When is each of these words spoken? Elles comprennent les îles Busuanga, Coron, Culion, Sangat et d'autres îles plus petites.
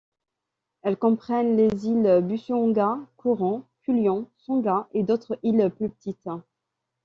Elles 0.81 0.97
comprennent 0.97 1.55
les 1.57 1.85
îles 1.85 2.21
Busuanga, 2.23 2.97
Coron, 3.17 3.63
Culion, 3.83 4.27
Sangat 4.35 4.87
et 4.95 5.03
d'autres 5.03 5.37
îles 5.43 5.69
plus 5.77 5.89
petites. 5.91 6.27